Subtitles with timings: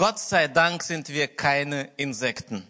[0.00, 2.66] Gott sei Dank sind wir keine Insekten.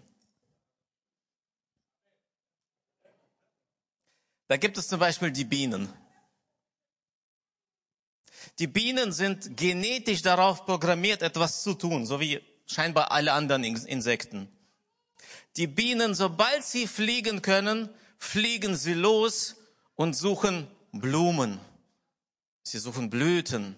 [4.48, 5.92] Da gibt es zum Beispiel die Bienen.
[8.58, 14.48] Die Bienen sind genetisch darauf programmiert, etwas zu tun, so wie scheinbar alle anderen Insekten.
[15.54, 19.54] Die Bienen, sobald sie fliegen können, fliegen sie los
[19.94, 21.60] und suchen Blumen.
[22.64, 23.76] Sie suchen Blüten.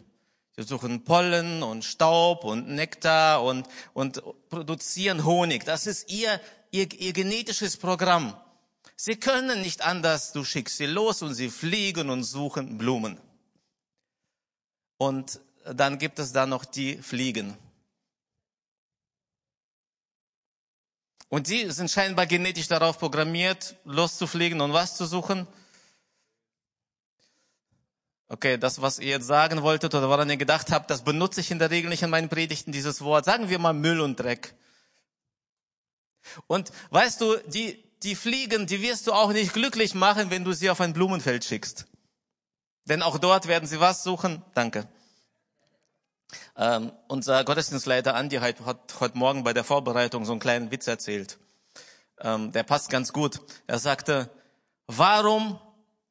[0.63, 5.65] Sie suchen Pollen und Staub und Nektar und, und produzieren Honig.
[5.65, 8.37] Das ist ihr, ihr, ihr genetisches Programm.
[8.95, 10.31] Sie können nicht anders.
[10.31, 13.19] Du schickst sie los und sie fliegen und suchen Blumen.
[14.99, 17.57] Und dann gibt es da noch die Fliegen.
[21.29, 25.49] Und die sind scheinbar genetisch darauf programmiert, loszufliegen und was zu suchen.
[28.33, 31.51] Okay, das, was ihr jetzt sagen wolltet oder woran ihr gedacht habt, das benutze ich
[31.51, 33.27] in der Regel nicht in meinen Predigten, dieses Wort.
[33.27, 34.55] Sagen wir mal Müll und Dreck.
[36.47, 40.55] Und weißt du, die, die Fliegen, die wirst du auch nicht glücklich machen, wenn du
[40.55, 41.85] sie auf ein Blumenfeld schickst.
[42.87, 44.43] Denn auch dort werden sie was suchen?
[44.55, 44.89] Danke.
[46.57, 50.87] Ähm, unser Gottesdienstleiter Andi hat, hat heute Morgen bei der Vorbereitung so einen kleinen Witz
[50.87, 51.39] erzählt.
[52.19, 53.43] Ähm, der passt ganz gut.
[53.67, 54.31] Er sagte,
[54.87, 55.61] warum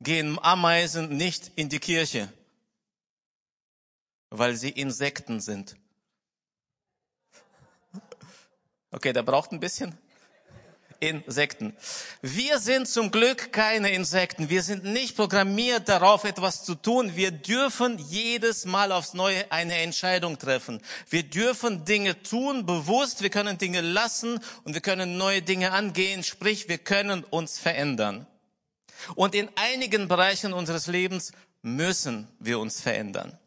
[0.02, 2.32] gehen Ameisen nicht in die Kirche?
[4.30, 5.76] Weil sie Insekten sind.
[8.92, 9.98] Okay, der braucht ein bisschen.
[11.02, 11.76] Insekten.
[12.22, 14.50] Wir sind zum Glück keine Insekten.
[14.50, 17.16] Wir sind nicht programmiert darauf, etwas zu tun.
[17.16, 20.80] Wir dürfen jedes Mal aufs Neue eine Entscheidung treffen.
[21.10, 23.24] Wir dürfen Dinge tun, bewusst.
[23.24, 26.24] Wir können Dinge lassen und wir können neue Dinge angehen.
[26.24, 28.28] Sprich, wir können uns verändern.
[29.16, 33.38] Und in einigen Bereichen unseres Lebens müssen wir uns verändern.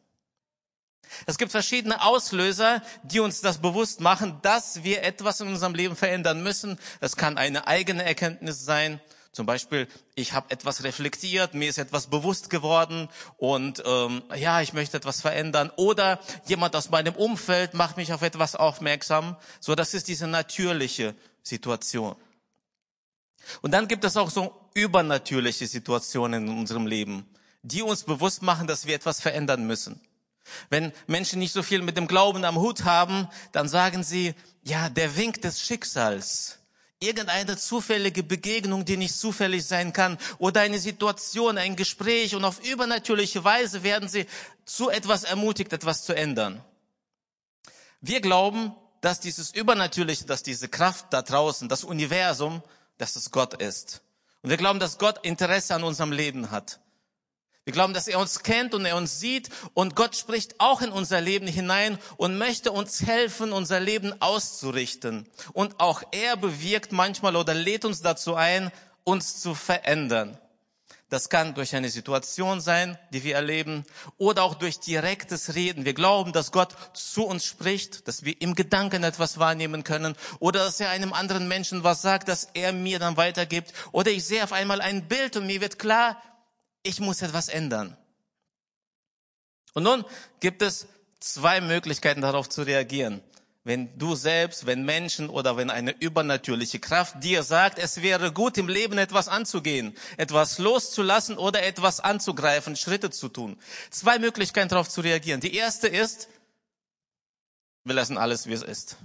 [1.27, 5.97] Es gibt verschiedene Auslöser, die uns das bewusst machen, dass wir etwas in unserem Leben
[5.97, 6.79] verändern müssen.
[7.01, 9.01] Es kann eine eigene Erkenntnis sein.
[9.33, 14.73] Zum Beispiel, ich habe etwas reflektiert, mir ist etwas bewusst geworden und ähm, ja, ich
[14.75, 15.73] möchte etwas verändern.
[15.75, 19.37] Oder jemand aus meinem Umfeld macht mich auf etwas aufmerksam.
[19.59, 22.15] So, das ist diese natürliche Situation.
[23.63, 27.27] Und dann gibt es auch so übernatürliche Situationen in unserem Leben,
[27.63, 30.01] die uns bewusst machen, dass wir etwas verändern müssen.
[30.69, 34.89] Wenn Menschen nicht so viel mit dem Glauben am Hut haben, dann sagen sie, ja,
[34.89, 36.59] der Wink des Schicksals.
[37.01, 42.65] Irgendeine zufällige Begegnung, die nicht zufällig sein kann, oder eine Situation, ein Gespräch, und auf
[42.65, 44.27] übernatürliche Weise werden sie
[44.65, 46.63] zu etwas ermutigt, etwas zu ändern.
[48.01, 52.63] Wir glauben, dass dieses Übernatürliche, dass diese Kraft da draußen, das Universum,
[52.99, 54.03] dass es Gott ist.
[54.43, 56.81] Und wir glauben, dass Gott Interesse an unserem Leben hat.
[57.65, 60.91] Wir glauben, dass er uns kennt und er uns sieht und Gott spricht auch in
[60.91, 65.27] unser Leben hinein und möchte uns helfen, unser Leben auszurichten.
[65.55, 68.71] Und auch er bewirkt manchmal oder lädt uns dazu ein,
[69.03, 70.39] uns zu verändern.
[71.11, 73.85] Das kann durch eine Situation sein, die wir erleben,
[74.17, 75.85] oder auch durch direktes Reden.
[75.85, 80.65] Wir glauben, dass Gott zu uns spricht, dass wir im Gedanken etwas wahrnehmen können, oder
[80.65, 84.43] dass er einem anderen Menschen was sagt, dass er mir dann weitergibt, oder ich sehe
[84.43, 86.21] auf einmal ein Bild und mir wird klar,
[86.83, 87.97] ich muss etwas ändern.
[89.75, 90.05] Und nun
[90.41, 90.87] gibt es
[91.21, 93.23] zwei Möglichkeiten darauf zu reagieren.
[93.67, 98.59] Wenn du selbst, wenn Menschen oder wenn eine übernatürliche Kraft dir sagt, es wäre gut
[98.59, 103.57] im Leben etwas anzugehen, etwas loszulassen oder etwas anzugreifen, Schritte zu tun.
[103.89, 105.41] Zwei Möglichkeiten darauf zu reagieren.
[105.41, 106.29] Die erste ist,
[107.85, 108.99] wir lassen alles, wie es ist.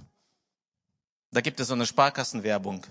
[1.30, 2.86] Da gibt es so eine Sparkassenwerbung.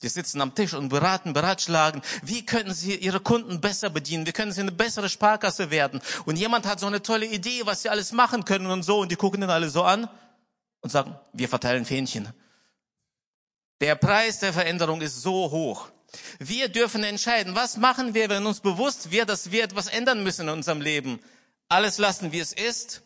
[0.00, 2.00] Die sitzen am Tisch und beraten, beratschlagen.
[2.22, 4.26] Wie können sie ihre Kunden besser bedienen?
[4.26, 6.00] Wie können sie eine bessere Sparkasse werden?
[6.24, 9.00] Und jemand hat so eine tolle Idee, was sie alles machen können und so.
[9.00, 10.08] Und die gucken dann alle so an
[10.84, 12.28] und sagen, wir verteilen Fähnchen.
[13.80, 15.88] Der Preis der Veränderung ist so hoch.
[16.38, 20.42] Wir dürfen entscheiden, was machen wir, wenn uns bewusst wird, dass wir etwas ändern müssen
[20.42, 21.20] in unserem Leben.
[21.68, 23.02] Alles lassen, wie es ist,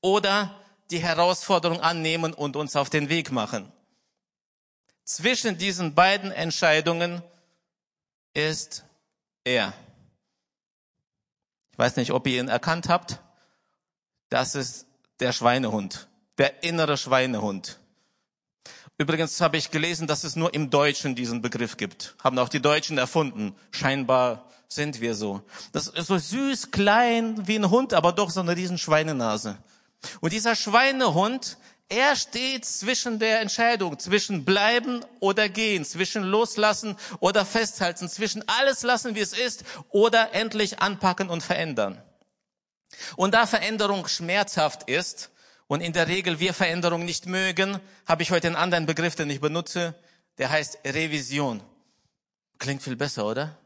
[0.00, 0.58] oder
[0.90, 3.70] die Herausforderung annehmen und uns auf den Weg machen.
[5.04, 7.22] Zwischen diesen beiden Entscheidungen
[8.32, 8.84] ist
[9.44, 9.74] er.
[11.72, 13.20] Ich weiß nicht, ob ihr ihn erkannt habt.
[14.30, 14.86] Das ist
[15.20, 16.07] der Schweinehund,
[16.38, 17.78] der innere Schweinehund.
[18.96, 22.16] Übrigens habe ich gelesen, dass es nur im Deutschen diesen Begriff gibt.
[22.22, 23.54] Haben auch die Deutschen erfunden.
[23.70, 25.42] Scheinbar sind wir so.
[25.72, 29.56] Das ist so süß, klein wie ein Hund, aber doch so eine riesen Schweinenase.
[30.20, 31.58] Und dieser Schweinehund
[31.90, 38.82] er steht zwischen der Entscheidung, zwischen bleiben oder gehen, zwischen loslassen oder festhalten, zwischen alles
[38.82, 42.02] lassen, wie es ist, oder endlich anpacken und verändern.
[43.16, 45.30] Und da Veränderung schmerzhaft ist
[45.68, 49.28] Und in der Regel wir Veränderungen nicht mögen, habe ich heute einen anderen Begriff, den
[49.30, 49.94] ich benutze,
[50.38, 51.62] der heißt Revision.
[52.58, 53.56] Klingt viel besser, oder?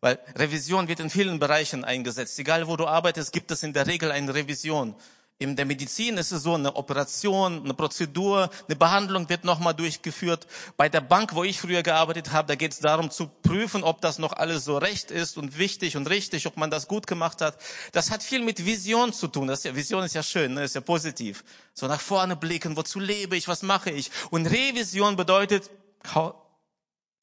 [0.00, 2.38] Weil Revision wird in vielen Bereichen eingesetzt.
[2.38, 4.94] Egal wo du arbeitest, gibt es in der Regel eine Revision.
[5.40, 10.48] In der Medizin ist es so, eine Operation, eine Prozedur, eine Behandlung wird nochmal durchgeführt.
[10.76, 14.00] Bei der Bank, wo ich früher gearbeitet habe, da geht es darum zu prüfen, ob
[14.00, 17.40] das noch alles so recht ist und wichtig und richtig, ob man das gut gemacht
[17.40, 17.56] hat.
[17.92, 19.46] Das hat viel mit Vision zu tun.
[19.46, 20.64] Das ist ja, Vision ist ja schön, ne?
[20.64, 21.44] ist ja positiv.
[21.72, 24.10] So nach vorne blicken, wozu lebe ich, was mache ich?
[24.30, 25.70] Und Revision bedeutet,
[26.16, 26.34] hau,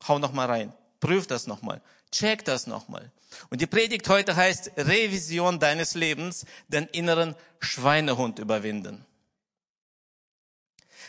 [0.07, 1.81] hau noch mal rein, prüf das nochmal,
[2.13, 3.11] check das nochmal.
[3.49, 9.05] Und die Predigt heute heißt Revision deines Lebens, den inneren Schweinehund überwinden.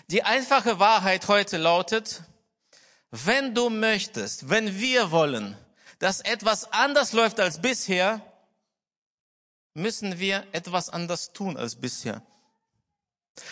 [0.08, 2.22] Die einfache Wahrheit heute lautet,
[3.10, 5.56] wenn du möchtest, wenn wir wollen,
[5.98, 8.20] dass etwas anders läuft als bisher,
[9.74, 12.22] müssen wir etwas anders tun als bisher.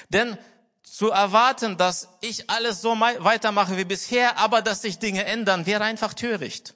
[0.08, 0.38] Denn
[0.82, 5.84] zu erwarten, dass ich alles so weitermache wie bisher, aber dass sich Dinge ändern, wäre
[5.84, 6.74] einfach töricht.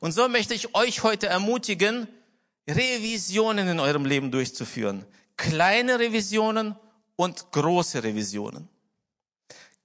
[0.00, 2.08] Und so möchte ich euch heute ermutigen,
[2.68, 5.04] Revisionen in eurem Leben durchzuführen.
[5.36, 6.76] Kleine Revisionen
[7.16, 8.68] und große Revisionen.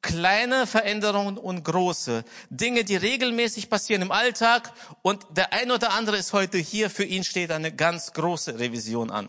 [0.02, 6.16] Kleine Veränderungen und große Dinge, die regelmäßig passieren im Alltag und der ein oder andere
[6.16, 9.28] ist heute hier, für ihn steht eine ganz große Revision an.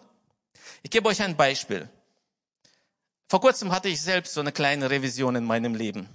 [0.83, 1.89] Ich gebe euch ein Beispiel.
[3.27, 6.09] Vor kurzem hatte ich selbst so eine kleine Revision in meinem Leben.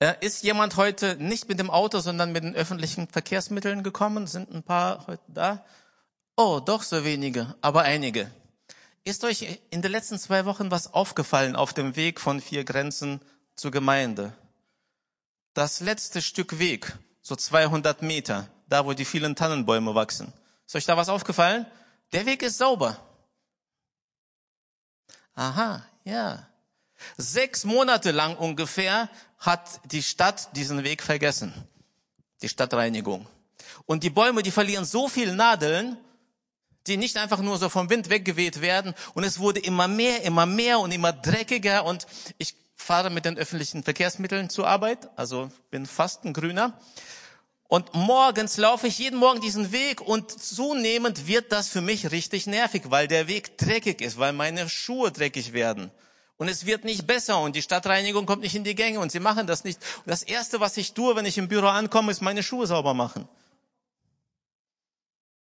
[0.00, 4.26] Äh, ist jemand heute nicht mit dem Auto, sondern mit den öffentlichen Verkehrsmitteln gekommen?
[4.26, 5.64] Sind ein paar heute da?
[6.36, 8.30] Oh, doch so wenige, aber einige.
[9.04, 13.20] Ist euch in den letzten zwei Wochen was aufgefallen auf dem Weg von vier Grenzen
[13.56, 14.32] zur Gemeinde?
[15.52, 20.32] Das letzte Stück Weg, so 200 Meter, da wo die vielen Tannenbäume wachsen.
[20.66, 21.66] Ist euch da was aufgefallen?
[22.12, 22.96] Der Weg ist sauber.
[25.34, 26.46] Aha, ja.
[27.18, 29.10] Sechs Monate lang ungefähr
[29.40, 31.52] hat die Stadt diesen Weg vergessen.
[32.42, 33.26] Die Stadtreinigung.
[33.86, 35.96] Und die Bäume, die verlieren so viel Nadeln,
[36.86, 38.94] die nicht einfach nur so vom Wind weggeweht werden.
[39.14, 41.84] Und es wurde immer mehr, immer mehr und immer dreckiger.
[41.84, 42.06] Und
[42.38, 46.78] ich fahre mit den öffentlichen Verkehrsmitteln zur Arbeit, also bin fast ein Grüner.
[47.68, 52.46] Und morgens laufe ich jeden Morgen diesen Weg und zunehmend wird das für mich richtig
[52.48, 55.92] nervig, weil der Weg dreckig ist, weil meine Schuhe dreckig werden.
[56.40, 59.20] Und es wird nicht besser und die Stadtreinigung kommt nicht in die Gänge und sie
[59.20, 59.78] machen das nicht.
[59.98, 62.94] Und das erste, was ich tue, wenn ich im Büro ankomme, ist meine Schuhe sauber
[62.94, 63.28] machen.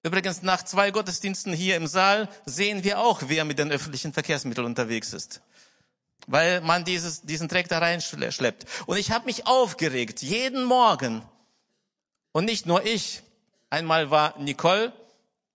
[0.02, 4.66] Übrigens, nach zwei Gottesdiensten hier im Saal sehen wir auch, wer mit den öffentlichen Verkehrsmitteln
[4.66, 5.42] unterwegs ist.
[6.26, 8.64] Weil man dieses, diesen Dreck da reinschleppt.
[8.86, 11.20] Und ich habe mich aufgeregt, jeden Morgen.
[12.32, 13.22] Und nicht nur ich.
[13.68, 14.94] Einmal war Nicole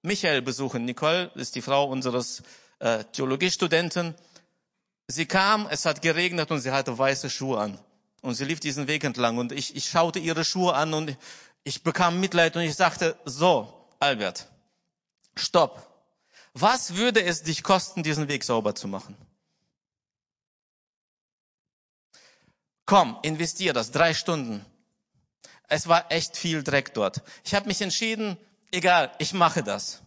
[0.03, 0.85] Michael besuchen.
[0.85, 2.43] Nicole ist die Frau unseres
[2.77, 4.13] äh, Theologiestudenten.
[5.11, 7.77] Sie kam, es hat geregnet und sie hatte weiße Schuhe an.
[8.21, 11.17] Und sie lief diesen Weg entlang und ich, ich schaute ihre Schuhe an und
[11.63, 14.47] ich bekam Mitleid und ich sagte, so, Albert,
[15.35, 15.87] stopp.
[16.53, 19.17] Was würde es dich kosten, diesen Weg sauber zu machen?
[22.85, 24.65] Komm, investier das, drei Stunden.
[25.67, 27.21] Es war echt viel Dreck dort.
[27.43, 28.37] Ich habe mich entschieden,
[28.71, 30.01] egal, ich mache das.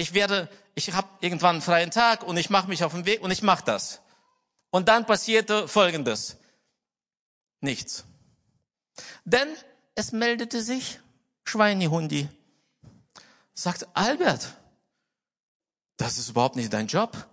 [0.00, 3.22] Ich werde ich habe irgendwann einen freien Tag und ich mache mich auf den Weg
[3.22, 4.00] und ich mache das.
[4.70, 6.38] Und dann passierte Folgendes.
[7.60, 8.04] Nichts.
[9.24, 9.48] Denn
[9.94, 11.00] es meldete sich
[11.44, 12.28] Schweinehundi.
[13.52, 14.54] Sagt Albert,
[15.98, 17.26] das ist überhaupt nicht dein Job.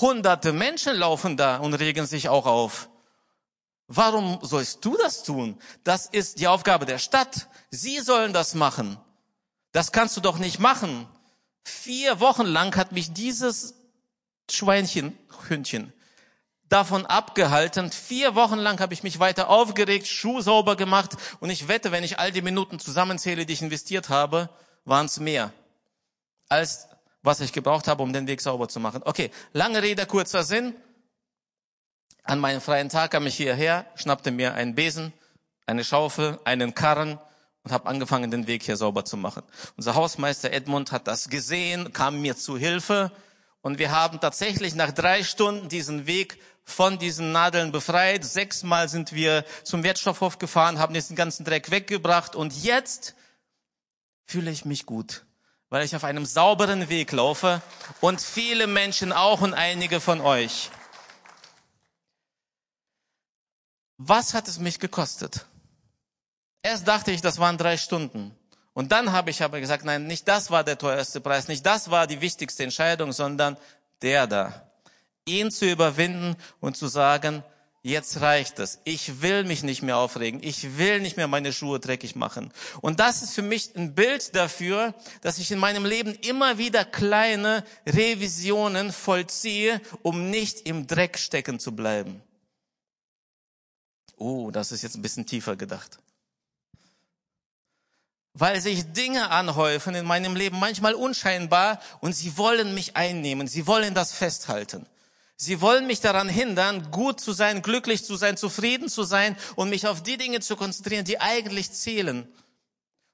[0.00, 2.88] Hunderte Menschen laufen da und regen sich auch auf.
[3.86, 5.60] Warum sollst du das tun?
[5.82, 7.48] Das ist die Aufgabe der Stadt.
[7.70, 8.98] Sie sollen das machen.
[9.72, 11.06] Das kannst du doch nicht machen.
[11.64, 13.74] Vier Wochen lang hat mich dieses
[14.50, 15.18] Schweinchen,
[15.48, 15.92] Hündchen,
[16.68, 17.90] davon abgehalten.
[17.90, 22.04] Vier Wochen lang habe ich mich weiter aufgeregt, Schuh sauber gemacht und ich wette, wenn
[22.04, 24.50] ich all die Minuten zusammenzähle, die ich investiert habe,
[24.84, 25.52] waren es mehr,
[26.48, 26.88] als
[27.22, 29.02] was ich gebraucht habe, um den Weg sauber zu machen.
[29.04, 30.74] Okay, lange Rede, kurzer Sinn.
[32.22, 35.12] An meinem freien Tag kam ich hierher, schnappte mir einen Besen,
[35.66, 37.18] eine Schaufel, einen Karren
[37.64, 39.42] und habe angefangen, den Weg hier sauber zu machen.
[39.76, 43.10] Unser Hausmeister Edmund hat das gesehen, kam mir zu Hilfe
[43.62, 48.24] und wir haben tatsächlich nach drei Stunden diesen Weg von diesen Nadeln befreit.
[48.24, 53.14] Sechsmal sind wir zum Wertstoffhof gefahren, haben diesen ganzen Dreck weggebracht und jetzt
[54.26, 55.24] fühle ich mich gut,
[55.70, 57.62] weil ich auf einem sauberen Weg laufe
[58.00, 60.70] und viele Menschen auch und einige von euch.
[63.96, 65.46] Was hat es mich gekostet?
[66.64, 68.34] Erst dachte ich, das waren drei Stunden.
[68.72, 71.90] Und dann habe ich aber gesagt, nein, nicht das war der teuerste Preis, nicht das
[71.90, 73.58] war die wichtigste Entscheidung, sondern
[74.00, 74.66] der da.
[75.26, 77.44] Ihn zu überwinden und zu sagen,
[77.82, 78.80] jetzt reicht es.
[78.84, 80.42] Ich will mich nicht mehr aufregen.
[80.42, 82.50] Ich will nicht mehr meine Schuhe dreckig machen.
[82.80, 86.86] Und das ist für mich ein Bild dafür, dass ich in meinem Leben immer wieder
[86.86, 92.22] kleine Revisionen vollziehe, um nicht im Dreck stecken zu bleiben.
[94.16, 95.98] Oh, das ist jetzt ein bisschen tiefer gedacht.
[98.34, 103.66] Weil sich Dinge anhäufen in meinem Leben, manchmal unscheinbar, und sie wollen mich einnehmen, sie
[103.66, 104.86] wollen das festhalten.
[105.36, 109.68] Sie wollen mich daran hindern, gut zu sein, glücklich zu sein, zufrieden zu sein und
[109.68, 112.28] mich auf die Dinge zu konzentrieren, die eigentlich zählen.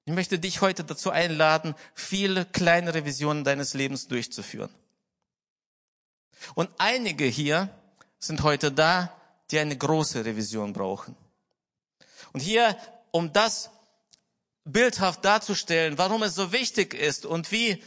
[0.04, 4.70] Ich möchte dich heute dazu einladen, viele kleine Revisionen deines Lebens durchzuführen.
[6.54, 7.68] Und einige hier
[8.18, 9.12] sind heute da,
[9.50, 11.16] die eine große Revision brauchen.
[12.32, 12.76] Und hier,
[13.10, 13.70] um das
[14.72, 17.82] bildhaft darzustellen, warum es so wichtig ist und wie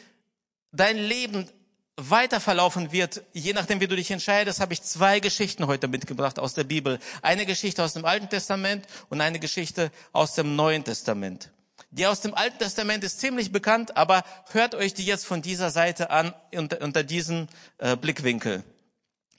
[0.71, 1.49] dein Leben
[1.95, 6.39] weiter verlaufen wird, je nachdem, wie du dich entscheidest, habe ich zwei Geschichten heute mitgebracht
[6.39, 6.99] aus der Bibel.
[7.21, 11.51] Eine Geschichte aus dem Alten Testament und eine Geschichte aus dem Neuen Testament.
[11.91, 15.69] Die aus dem Alten Testament ist ziemlich bekannt, aber hört euch die jetzt von dieser
[15.69, 17.47] Seite an, unter, unter diesem
[17.77, 18.63] äh, Blickwinkel.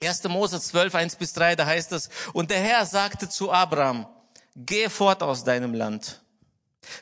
[0.01, 0.23] 1.
[0.25, 4.07] Mose 12, 1 bis 3, da heißt es, und der Herr sagte zu Abraham,
[4.55, 6.21] geh fort aus deinem Land.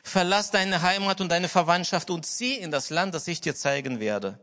[0.02, 4.00] Verlass deine Heimat und deine Verwandtschaft und zieh in das Land, das ich dir zeigen
[4.00, 4.38] werde.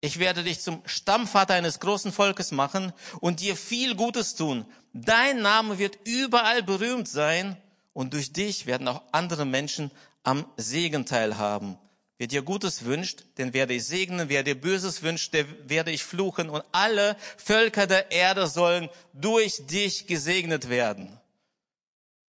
[0.00, 4.64] Ich werde dich zum Stammvater eines großen Volkes machen und dir viel Gutes tun.
[4.92, 7.56] Dein Name wird überall berühmt sein
[7.92, 9.90] und durch dich werden auch andere Menschen
[10.22, 11.78] am Segen teilhaben.
[12.18, 14.28] Wer dir Gutes wünscht, den werde ich segnen.
[14.28, 16.50] Wer dir Böses wünscht, der werde ich fluchen.
[16.50, 21.20] Und alle Völker der Erde sollen durch dich gesegnet werden.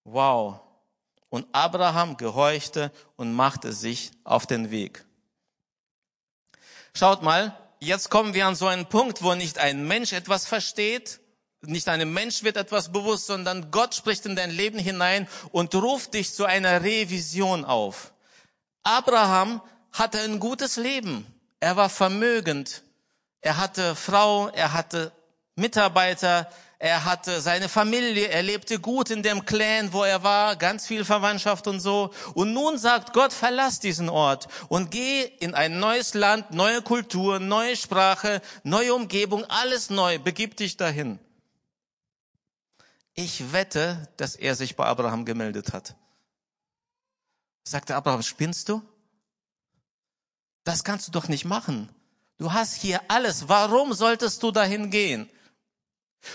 [0.03, 0.59] Wow.
[1.29, 5.05] Und Abraham gehorchte und machte sich auf den Weg.
[6.93, 11.19] Schaut mal, jetzt kommen wir an so einen Punkt, wo nicht ein Mensch etwas versteht,
[11.62, 16.13] nicht einem Mensch wird etwas bewusst, sondern Gott spricht in dein Leben hinein und ruft
[16.13, 18.13] dich zu einer Revision auf.
[18.83, 21.25] Abraham hatte ein gutes Leben.
[21.59, 22.83] Er war vermögend.
[23.41, 25.12] Er hatte Frau, er hatte
[25.55, 26.50] Mitarbeiter,
[26.81, 31.03] er hatte seine Familie, er lebte gut in dem Clan, wo er war, ganz viel
[31.03, 32.13] Verwandtschaft und so.
[32.36, 37.39] Und nun sagt Gott, verlass diesen Ort und geh in ein neues Land, neue Kultur,
[37.39, 41.19] neue Sprache, neue Umgebung, alles neu, begib dich dahin.
[43.13, 45.95] Ich wette, dass er sich bei Abraham gemeldet hat.
[47.65, 48.81] Sagte Abraham, spinnst du?
[50.63, 51.89] Das kannst du doch nicht machen.
[52.38, 53.50] Du hast hier alles.
[53.50, 55.29] Warum solltest du dahin gehen?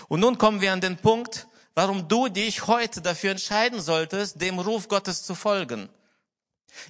[0.07, 4.59] Und nun kommen wir an den Punkt, warum du dich heute dafür entscheiden solltest, dem
[4.59, 5.89] Ruf Gottes zu folgen.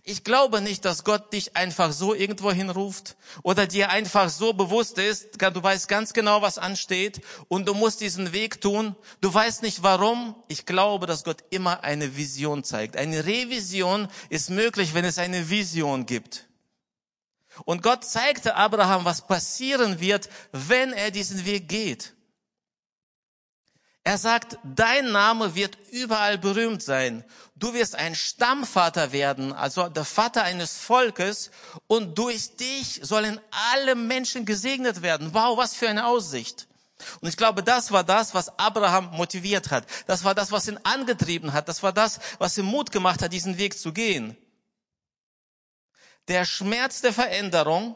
[0.04, 4.98] Ich glaube nicht, dass Gott dich einfach so irgendwo hinruft oder dir einfach so bewusst
[4.98, 8.96] ist, du weißt ganz genau, was ansteht und du musst diesen Weg tun.
[9.22, 10.36] Du weißt nicht warum.
[10.48, 12.98] Ich glaube, dass Gott immer eine Vision zeigt.
[12.98, 16.48] Eine Revision ist möglich, wenn es eine Vision gibt.
[17.64, 22.14] Und Gott zeigte Abraham, was passieren wird, wenn er diesen Weg geht.
[24.07, 27.24] Er sagt, dein Name wird überall berühmt sein.
[27.55, 31.50] Du wirst ein Stammvater werden, also der Vater eines Volkes,
[31.88, 33.41] und durch dich sollen
[33.74, 35.33] alle Menschen gesegnet werden.
[35.33, 36.67] Wow, was für eine Aussicht.
[37.19, 39.88] Und ich glaube, das war das, was Abraham motiviert hat.
[40.05, 41.67] Das war das, was ihn angetrieben hat.
[41.67, 44.38] Das war das, was ihm Mut gemacht hat, diesen Weg zu gehen.
[46.27, 47.95] Der Schmerz der Veränderung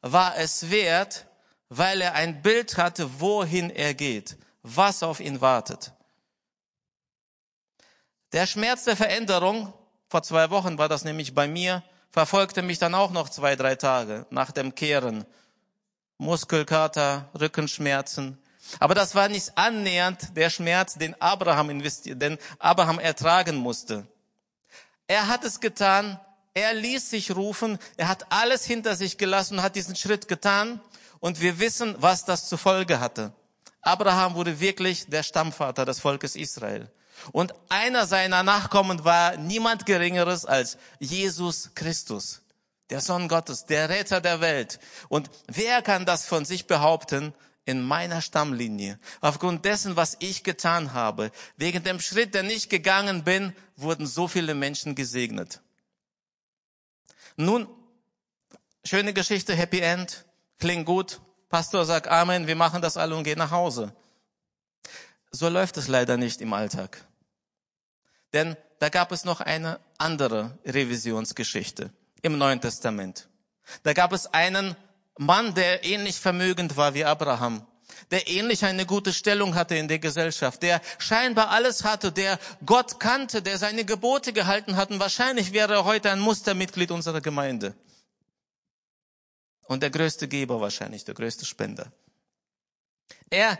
[0.00, 1.26] war es wert,
[1.68, 5.92] weil er ein Bild hatte, wohin er geht was auf ihn wartet.
[8.32, 9.72] Der Schmerz der Veränderung,
[10.08, 13.74] vor zwei Wochen war das nämlich bei mir, verfolgte mich dann auch noch zwei, drei
[13.74, 15.24] Tage nach dem Kehren.
[16.18, 18.38] Muskelkater, Rückenschmerzen.
[18.78, 24.06] Aber das war nicht annähernd der Schmerz, den Abraham investiert, den Abraham ertragen musste.
[25.08, 26.20] Er hat es getan,
[26.54, 30.80] er ließ sich rufen, er hat alles hinter sich gelassen und hat diesen Schritt getan.
[31.18, 33.32] Und wir wissen, was das zur Folge hatte.
[33.82, 36.90] Abraham wurde wirklich der Stammvater des Volkes Israel.
[37.32, 42.42] Und einer seiner Nachkommen war niemand Geringeres als Jesus Christus,
[42.90, 44.80] der Sohn Gottes, der Retter der Welt.
[45.08, 47.34] Und wer kann das von sich behaupten?
[47.64, 48.98] In meiner Stammlinie.
[49.20, 54.26] Aufgrund dessen, was ich getan habe, wegen dem Schritt, den ich gegangen bin, wurden so
[54.26, 55.60] viele Menschen gesegnet.
[57.36, 57.68] Nun,
[58.84, 60.24] schöne Geschichte, Happy End,
[60.58, 61.20] klingt gut,
[61.52, 63.92] Pastor sagt Amen, wir machen das alle und gehen nach Hause.
[65.32, 67.04] So läuft es leider nicht im Alltag.
[68.32, 71.92] Denn da gab es noch eine andere Revisionsgeschichte
[72.22, 73.28] im Neuen Testament.
[73.82, 74.74] Da gab es einen
[75.18, 77.66] Mann, der ähnlich vermögend war wie Abraham,
[78.10, 82.98] der ähnlich eine gute Stellung hatte in der Gesellschaft, der scheinbar alles hatte, der Gott
[82.98, 87.74] kannte, der seine Gebote gehalten hat und wahrscheinlich wäre er heute ein Mustermitglied unserer Gemeinde.
[89.72, 91.90] Und der größte Geber wahrscheinlich, der größte Spender.
[93.30, 93.58] Er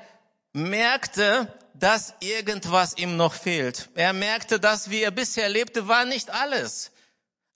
[0.52, 3.88] merkte, dass irgendwas ihm noch fehlt.
[3.95, 6.90] Er merkte, dass wie er bisher lebte, war nicht alles.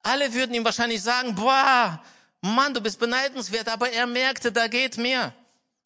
[0.02, 2.02] Alle würden ihm wahrscheinlich sagen, boah,
[2.40, 5.34] Mann, du bist beneidenswert, aber er merkte, da geht mehr.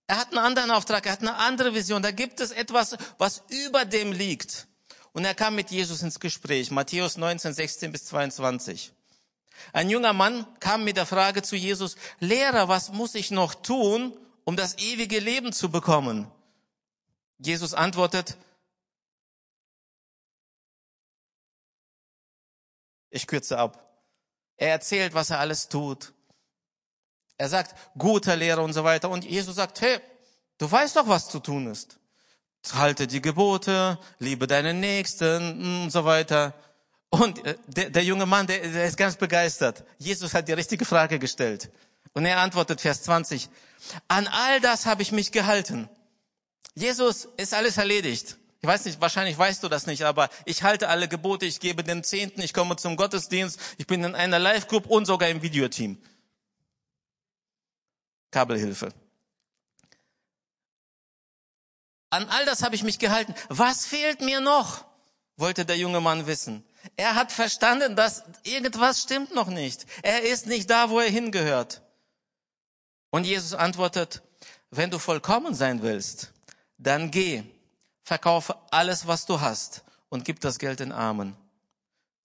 [0.06, 2.04] Er hat einen anderen Auftrag, er hat eine andere Vision.
[2.04, 4.68] Da gibt es etwas, was über dem liegt.
[5.10, 6.70] Und er kam mit Jesus ins Gespräch.
[6.70, 8.92] Matthäus 19, 16 bis 22.
[9.72, 14.16] Ein junger Mann kam mit der Frage zu Jesus, Lehrer, was muss ich noch tun,
[14.44, 16.30] um das ewige Leben zu bekommen?
[17.38, 18.36] Jesus antwortet,
[23.10, 23.86] ich kürze ab.
[24.56, 26.12] Er erzählt, was er alles tut.
[27.38, 29.08] Er sagt, guter Lehrer und so weiter.
[29.08, 29.98] Und Jesus sagt, hey,
[30.58, 31.98] du weißt doch, was zu tun ist.
[32.74, 36.52] Halte die Gebote, liebe deinen Nächsten und so weiter.
[37.10, 39.84] Und äh, der, der junge Mann, der, der ist ganz begeistert.
[39.98, 41.70] Jesus hat die richtige Frage gestellt.
[42.12, 43.48] Und er antwortet, Vers 20,
[44.08, 45.88] an all das habe ich mich gehalten.
[46.74, 48.36] Jesus ist alles erledigt.
[48.62, 51.82] Ich weiß nicht, wahrscheinlich weißt du das nicht, aber ich halte alle Gebote, ich gebe
[51.82, 55.98] den Zehnten, ich komme zum Gottesdienst, ich bin in einer Live-Group und sogar im Videoteam.
[58.30, 58.92] Kabelhilfe.
[62.10, 63.34] An all das habe ich mich gehalten.
[63.48, 64.84] Was fehlt mir noch?
[65.40, 66.62] wollte der junge Mann wissen.
[66.96, 69.86] Er hat verstanden, dass irgendwas stimmt noch nicht.
[70.02, 71.82] Er ist nicht da, wo er hingehört.
[73.10, 74.22] Und Jesus antwortet,
[74.70, 76.32] wenn du vollkommen sein willst,
[76.78, 77.42] dann geh,
[78.02, 81.36] verkaufe alles, was du hast und gib das Geld den Armen.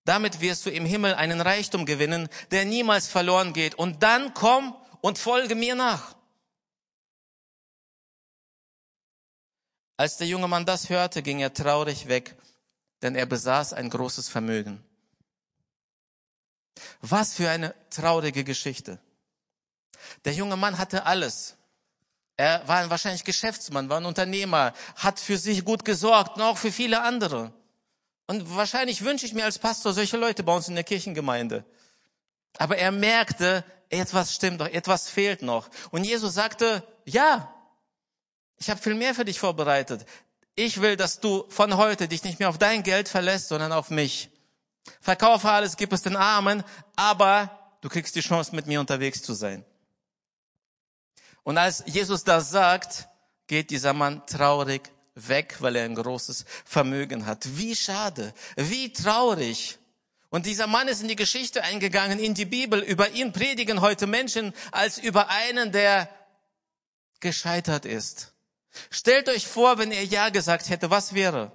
[0.05, 3.75] Damit wirst du im Himmel einen Reichtum gewinnen, der niemals verloren geht.
[3.75, 6.15] Und dann komm und folge mir nach.
[9.97, 12.35] Als der junge Mann das hörte, ging er traurig weg,
[13.01, 14.83] denn er besaß ein großes Vermögen.
[17.01, 18.99] Was für eine traurige Geschichte.
[20.25, 21.55] Der junge Mann hatte alles.
[22.37, 26.71] Er war wahrscheinlich Geschäftsmann, war ein Unternehmer, hat für sich gut gesorgt und auch für
[26.71, 27.53] viele andere.
[28.27, 31.63] Und wahrscheinlich wünsche ich mir als Pastor solche Leute bei uns in der Kirchengemeinde.
[32.57, 35.69] Aber er merkte, etwas stimmt doch, etwas fehlt noch.
[35.91, 37.53] Und Jesus sagte, ja,
[38.57, 40.05] ich habe viel mehr für dich vorbereitet.
[40.55, 43.89] Ich will, dass du von heute dich nicht mehr auf dein Geld verlässt, sondern auf
[43.89, 44.29] mich.
[45.01, 46.63] Verkaufe alles, gib es den Armen,
[46.95, 49.65] aber du kriegst die Chance, mit mir unterwegs zu sein.
[51.43, 53.07] Und als Jesus das sagt,
[53.47, 57.57] geht dieser Mann traurig weg, weil er ein großes Vermögen hat.
[57.57, 59.77] Wie schade, wie traurig.
[60.29, 62.81] Und dieser Mann ist in die Geschichte eingegangen, in die Bibel.
[62.81, 66.09] Über ihn predigen heute Menschen als über einen, der
[67.19, 68.34] gescheitert ist.
[68.89, 71.51] Stellt euch vor, wenn er Ja gesagt hätte, was wäre?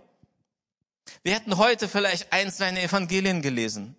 [1.23, 3.97] Wir hätten heute vielleicht eins seiner Evangelien gelesen.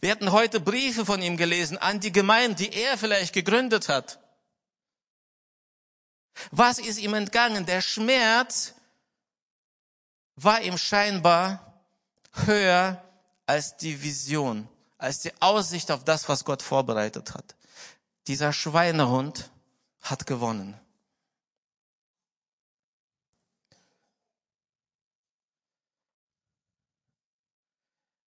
[0.00, 4.18] Wir hätten heute Briefe von ihm gelesen an die Gemeinde, die er vielleicht gegründet hat.
[6.50, 7.66] Was ist ihm entgangen?
[7.66, 8.74] Der Schmerz
[10.34, 11.84] war ihm scheinbar
[12.32, 13.02] höher
[13.46, 17.54] als die Vision, als die Aussicht auf das, was Gott vorbereitet hat.
[18.26, 19.50] Dieser Schweinehund
[20.02, 20.78] hat gewonnen.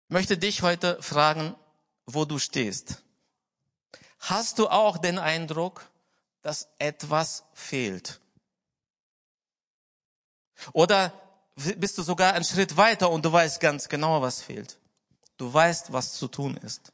[0.07, 1.55] Möchte dich heute fragen,
[2.05, 3.03] wo du stehst.
[4.19, 5.89] Hast du auch den Eindruck,
[6.41, 8.19] dass etwas fehlt?
[10.73, 11.13] Oder
[11.55, 14.77] bist du sogar einen Schritt weiter und du weißt ganz genau, was fehlt?
[15.37, 16.91] Du weißt, was zu tun ist.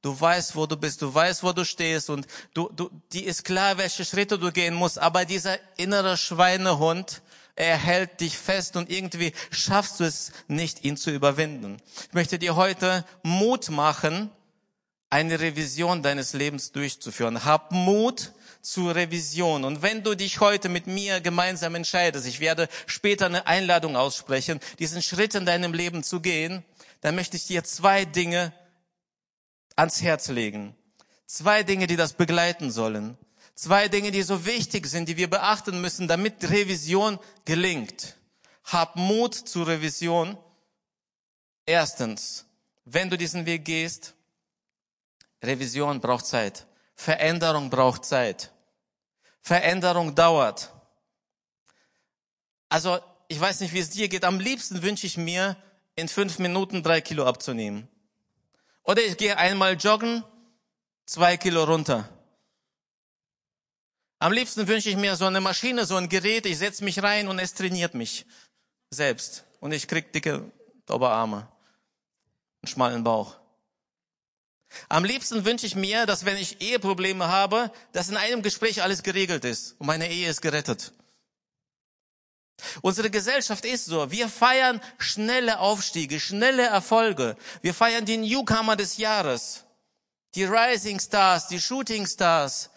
[0.00, 3.42] Du weißt, wo du bist, du weißt, wo du stehst und du, du, die ist
[3.42, 7.22] klar, welche Schritte du gehen musst, aber dieser innere Schweinehund,
[7.56, 11.76] er hält dich fest und irgendwie schaffst du es nicht, ihn zu überwinden.
[12.08, 14.30] Ich möchte dir heute Mut machen,
[15.10, 17.44] eine Revision deines Lebens durchzuführen.
[17.44, 18.32] Hab Mut,
[18.64, 19.62] zur Revision.
[19.64, 24.58] Und wenn du dich heute mit mir gemeinsam entscheidest, ich werde später eine Einladung aussprechen,
[24.78, 26.64] diesen Schritt in deinem Leben zu gehen,
[27.02, 28.52] dann möchte ich dir zwei Dinge
[29.76, 30.74] ans Herz legen.
[31.26, 33.18] Zwei Dinge, die das begleiten sollen.
[33.54, 38.16] Zwei Dinge, die so wichtig sind, die wir beachten müssen, damit Revision gelingt.
[38.64, 40.36] Hab Mut zur Revision.
[41.66, 42.46] Erstens,
[42.84, 44.14] wenn du diesen Weg gehst,
[45.42, 46.66] Revision braucht Zeit.
[46.94, 48.50] Veränderung braucht Zeit.
[49.40, 50.72] Veränderung dauert.
[52.68, 54.24] Also, ich weiß nicht, wie es dir geht.
[54.24, 55.56] Am liebsten wünsche ich mir,
[55.96, 57.88] in fünf Minuten drei Kilo abzunehmen.
[58.82, 60.24] Oder ich gehe einmal joggen,
[61.06, 62.08] zwei Kilo runter.
[64.18, 67.28] Am liebsten wünsche ich mir so eine Maschine, so ein Gerät, ich setze mich rein
[67.28, 68.26] und es trainiert mich
[68.90, 69.44] selbst.
[69.60, 70.50] Und ich krieg dicke
[70.88, 71.48] Oberarme,
[72.62, 73.36] einen schmalen Bauch.
[74.88, 79.02] Am liebsten wünsche ich mir, dass wenn ich Eheprobleme habe, dass in einem Gespräch alles
[79.02, 80.92] geregelt ist und meine Ehe ist gerettet.
[82.82, 84.10] Unsere Gesellschaft ist so.
[84.10, 87.36] Wir feiern schnelle Aufstiege, schnelle Erfolge.
[87.62, 89.64] Wir feiern die Newcomer des Jahres.
[90.34, 92.70] Die Rising Stars, die Shooting Stars.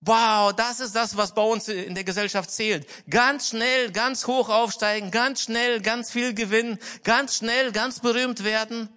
[0.00, 2.86] Wow, das ist das, was bei uns in der Gesellschaft zählt.
[3.08, 8.88] Ganz schnell, ganz hoch aufsteigen, ganz schnell, ganz viel gewinnen, ganz schnell, ganz berühmt werden.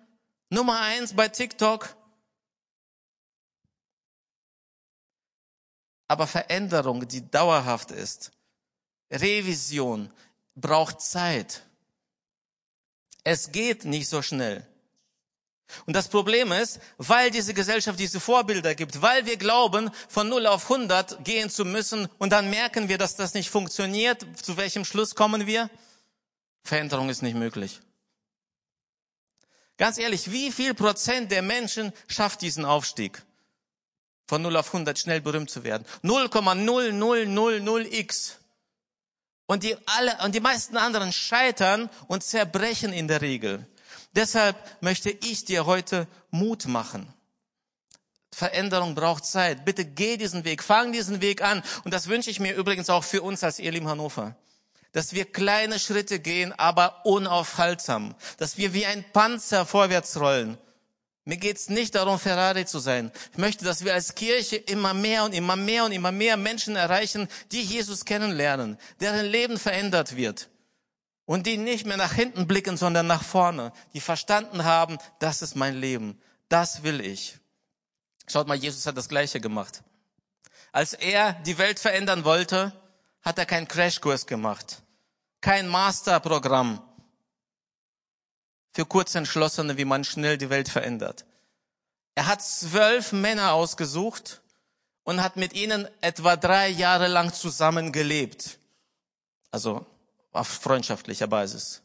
[0.50, 1.96] Nummer eins bei TikTok.
[6.08, 8.32] Aber Veränderung, die dauerhaft ist,
[9.12, 10.12] Revision
[10.56, 11.64] braucht Zeit.
[13.24, 14.69] Es geht nicht so schnell.
[15.86, 20.46] Und das Problem ist, weil diese Gesellschaft diese Vorbilder gibt, weil wir glauben, von 0
[20.48, 24.84] auf 100 gehen zu müssen und dann merken wir, dass das nicht funktioniert, zu welchem
[24.86, 25.70] Schluss kommen wir?
[26.64, 27.82] Veränderung ist nicht möglich.
[29.78, 33.24] Ganz ehrlich, wie viel Prozent der Menschen schafft diesen Aufstieg?
[34.28, 35.86] Von 0 auf 100 schnell berühmt zu werden.
[36.04, 38.34] 0,0000x.
[39.48, 43.66] Und die alle, und die meisten anderen scheitern und zerbrechen in der Regel.
[44.14, 47.14] Deshalb möchte ich dir heute Mut machen.
[48.32, 49.66] Veränderung braucht Zeit.
[49.66, 51.64] Bitte geh diesen Weg, fang diesen Weg an.
[51.84, 54.36] Und das wünsche ich mir übrigens auch für uns als Elim Hannover.
[54.92, 58.16] Dass wir kleine Schritte gehen, aber unaufhaltsam.
[58.38, 60.58] Dass wir wie ein Panzer vorwärts rollen
[61.30, 63.12] mir geht's nicht darum, Ferrari zu sein.
[63.34, 66.76] Ich möchte, dass wir als Kirche immer mehr und immer mehr und immer mehr Menschen
[66.76, 70.50] erreichen, die Jesus kennenlernen, deren Leben verändert wird.
[71.30, 73.72] Und die nicht mehr nach hinten blicken, sondern nach vorne.
[73.94, 76.20] Die verstanden haben, das ist mein Leben.
[76.48, 77.38] Das will ich.
[78.26, 79.84] Schaut mal, Jesus hat das Gleiche gemacht.
[80.72, 82.74] Als er die Welt verändern wollte,
[83.22, 84.82] hat er keinen Crashkurs gemacht.
[85.40, 86.82] Kein Masterprogramm
[88.72, 91.28] für Kurzentschlossene, wie man schnell die Welt verändert.
[92.16, 94.42] Er hat zwölf Männer ausgesucht
[95.04, 98.58] und hat mit ihnen etwa drei Jahre lang zusammengelebt.
[99.52, 99.86] Also
[100.32, 101.82] auf freundschaftlicher Basis.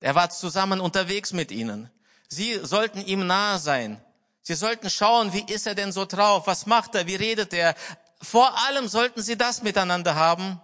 [0.00, 1.90] Er war zusammen unterwegs mit ihnen.
[2.28, 4.02] Sie sollten ihm nahe sein.
[4.42, 6.46] Sie sollten schauen, wie ist er denn so drauf?
[6.46, 7.06] Was macht er?
[7.06, 7.74] Wie redet er?
[8.20, 10.60] Vor allem sollten sie das miteinander haben.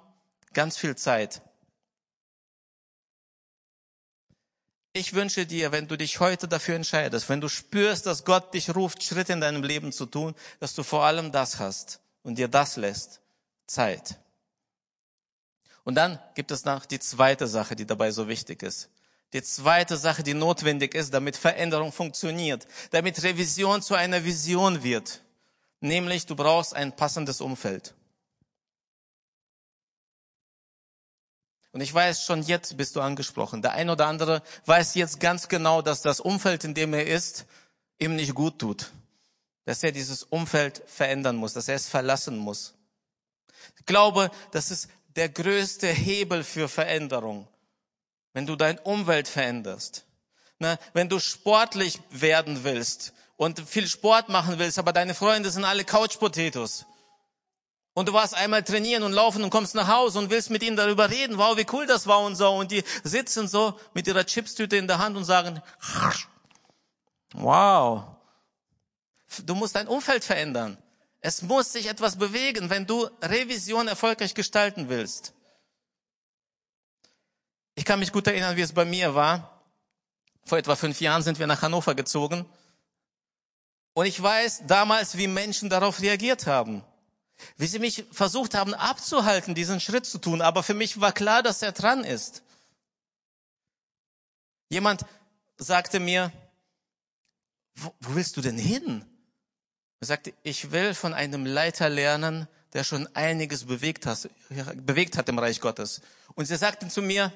[0.53, 1.43] Ganz viel Zeit.
[4.97, 8.75] Ich wünsche dir, wenn du dich heute dafür entscheidest, wenn du spürst, dass Gott dich
[8.77, 12.47] ruft, Schritte in deinem Leben zu tun, dass du vor allem das hast und dir
[12.47, 13.21] das lässt.
[13.67, 14.21] Zeit.
[15.85, 18.89] Und dann gibt es noch die zweite Sache, die dabei so wichtig ist.
[19.35, 25.21] Die zweite Sache, die notwendig ist, damit Veränderung funktioniert, damit Revision zu einer Vision wird.
[25.81, 27.95] Nämlich, du brauchst ein passendes Umfeld.
[31.73, 33.61] Und ich weiß, schon jetzt bist du angesprochen.
[33.61, 37.47] Der ein oder andere weiß jetzt ganz genau, dass das Umfeld, in dem er ist,
[37.99, 38.93] ihm nicht gut tut.
[39.65, 42.75] Dass er dieses Umfeld verändern muss, dass er es verlassen muss.
[43.77, 47.49] Ich glaube, das ist der größte Hebel für Veränderung.
[48.33, 50.05] Wenn du dein Umwelt veränderst.
[50.59, 50.79] Ne?
[50.93, 55.85] Wenn du sportlich werden willst und viel Sport machen willst, aber deine Freunde sind alle
[55.85, 56.87] Couch Potatoes
[57.95, 60.77] und du warst einmal trainieren und laufen und kommst nach Hause und willst mit ihnen
[60.77, 62.51] darüber reden, wow, wie cool das war und so.
[62.51, 65.63] Und die sitzen so mit ihrer Chipstüte in der Hand und sagen,
[67.35, 68.03] wow.
[69.45, 70.77] Du musst dein Umfeld verändern.
[71.25, 75.33] Es muss sich etwas bewegen, wenn du Revision erfolgreich gestalten willst.
[77.75, 79.63] Ich kann mich gut erinnern, wie es bei mir war.
[80.45, 82.45] Vor etwa fünf Jahren sind wir nach Hannover gezogen.
[83.95, 86.85] Und ich weiß damals, wie Menschen darauf reagiert haben
[87.57, 91.43] wie sie mich versucht haben abzuhalten, diesen Schritt zu tun, aber für mich war klar,
[91.43, 92.43] dass er dran ist.
[94.69, 95.05] Jemand
[95.57, 96.33] sagte mir,
[97.75, 99.05] wo, willst du denn hin?
[100.05, 104.29] Er sagte, ich will von einem Leiter lernen, der schon einiges bewegt hat,
[104.77, 106.03] bewegt hat im Reich Gottes.
[106.35, 107.33] Und sie sagten zu mir,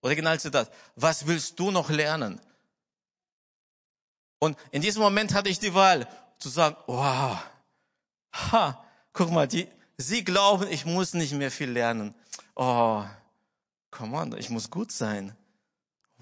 [0.00, 2.40] Originalzitat, was willst du noch lernen?
[4.40, 6.08] Und in diesem Moment hatte ich die Wahl
[6.40, 7.38] zu sagen, wow,
[8.34, 12.16] ha, Guck mal, die, sie glauben, ich muss nicht mehr viel lernen.
[12.56, 13.04] Oh,
[13.92, 15.36] come on, ich muss gut sein.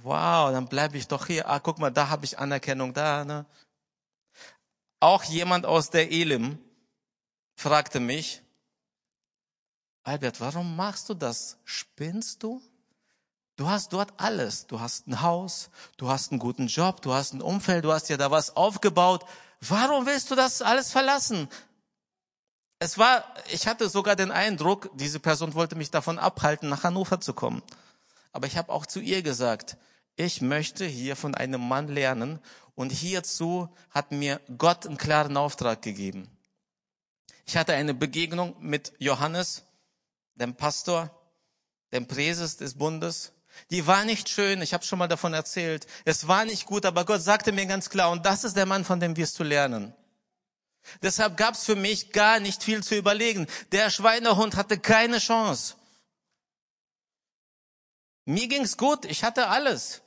[0.02, 1.48] Wow, dann bleibe ich doch hier.
[1.48, 3.24] Ah, guck mal, da habe ich Anerkennung da.
[3.24, 3.46] Ne?
[5.06, 6.58] Auch jemand aus der Elim
[7.54, 8.42] fragte mich,
[10.02, 11.58] Albert, warum machst du das?
[11.62, 12.60] Spinnst du?
[13.54, 14.66] Du hast dort alles.
[14.66, 18.08] Du hast ein Haus, du hast einen guten Job, du hast ein Umfeld, du hast
[18.08, 19.24] dir da was aufgebaut.
[19.60, 21.48] Warum willst du das alles verlassen?
[22.80, 27.20] Es war, ich hatte sogar den Eindruck, diese Person wollte mich davon abhalten, nach Hannover
[27.20, 27.62] zu kommen.
[28.32, 29.76] Aber ich habe auch zu ihr gesagt,
[30.16, 32.40] ich möchte hier von einem Mann lernen
[32.76, 36.30] und hierzu hat mir Gott einen klaren Auftrag gegeben.
[37.46, 39.64] Ich hatte eine Begegnung mit Johannes,
[40.34, 41.10] dem Pastor,
[41.92, 43.32] dem Präses des Bundes.
[43.70, 45.86] Die war nicht schön, ich habe schon mal davon erzählt.
[46.04, 48.84] Es war nicht gut, aber Gott sagte mir ganz klar, und das ist der Mann,
[48.84, 49.94] von dem wirst du lernen.
[51.02, 53.46] Deshalb gab es für mich gar nicht viel zu überlegen.
[53.72, 55.74] Der Schweinehund hatte keine Chance.
[58.26, 60.02] Mir ging's gut, ich hatte alles.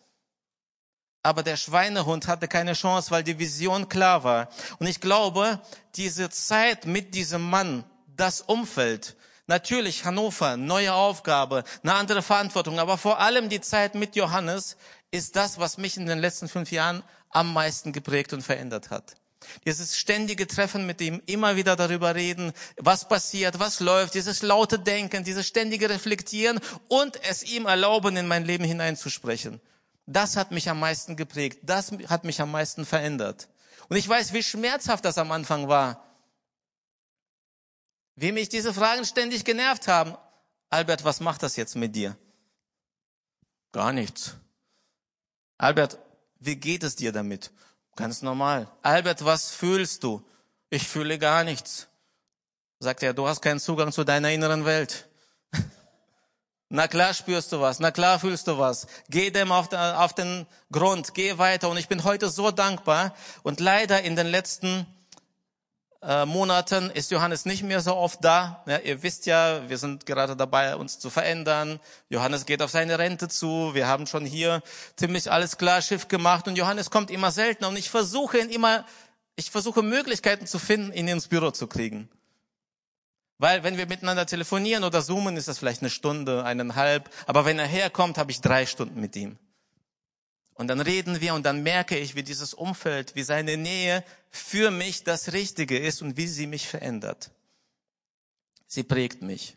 [1.22, 4.50] Aber der Schweinehund hatte keine Chance, weil die Vision klar war.
[4.80, 5.60] Und ich glaube,
[5.96, 7.84] diese Zeit mit diesem Mann,
[8.16, 14.16] das Umfeld, natürlich Hannover, neue Aufgabe, eine andere Verantwortung, aber vor allem die Zeit mit
[14.16, 14.78] Johannes
[15.12, 19.16] ist das, was mich in den letzten fünf Jahren am meisten geprägt und verändert hat.
[19.66, 24.78] Dieses ständige Treffen mit ihm, immer wieder darüber reden, was passiert, was läuft, dieses laute
[24.80, 29.62] Denken, dieses ständige Reflektieren und es ihm erlauben, in mein Leben hineinzusprechen.
[30.12, 33.48] Das hat mich am meisten geprägt, das hat mich am meisten verändert.
[33.90, 36.04] Und ich weiß, wie schmerzhaft das am Anfang war.
[38.16, 40.18] Wie mich diese Fragen ständig genervt haben.
[40.72, 42.18] Albert, was macht das jetzt mit dir?
[43.72, 44.36] Gar nichts.
[45.60, 46.00] Albert,
[46.40, 47.52] wie geht es dir damit?
[47.96, 48.68] Ganz normal.
[48.82, 50.26] Albert, was fühlst du?
[50.72, 51.88] Ich fühle gar nichts.
[52.80, 55.09] Sagt er, du hast keinen Zugang zu deiner inneren Welt.
[56.72, 58.86] Na klar spürst du was, na klar fühlst du was.
[59.10, 61.68] Geh dem auf, auf den Grund, geh weiter.
[61.68, 63.16] Und ich bin heute so dankbar.
[63.42, 64.86] Und leider in den letzten
[66.04, 68.64] äh, Monaten ist Johannes nicht mehr so oft da.
[68.68, 71.80] Ja, ihr wisst ja, wir sind gerade dabei, uns zu verändern.
[72.08, 73.74] Johannes geht auf seine Rente zu.
[73.74, 74.62] Wir haben schon hier
[74.96, 78.86] ziemlich alles klar Schiff gemacht und Johannes kommt immer seltener und ich versuche ihn immer,
[79.36, 82.10] ich versuche Möglichkeiten zu finden, ihn ins Büro zu kriegen.
[83.40, 87.10] Weil wenn wir miteinander telefonieren oder zoomen, ist das vielleicht eine Stunde, eineinhalb.
[87.26, 89.40] Aber wenn er herkommt, habe ich drei Stunden mit ihm.
[90.56, 94.72] Und dann reden wir und dann merke ich, wie dieses Umfeld, wie seine Nähe für
[94.72, 97.32] mich das Richtige ist und wie sie mich verändert.
[98.68, 99.56] Sie prägt mich.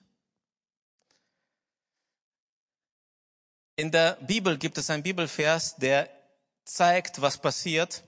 [3.75, 6.09] In der Bibel gibt es einen Bibelvers, der
[6.64, 8.05] zeigt, was passiert,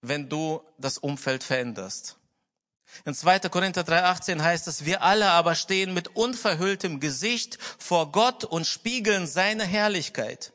[0.00, 2.15] wenn du das Umfeld veränderst.
[3.04, 3.40] In 2.
[3.50, 9.26] Korinther 3,18 heißt es, wir alle aber stehen mit unverhülltem Gesicht vor Gott und spiegeln
[9.26, 10.52] seine Herrlichkeit.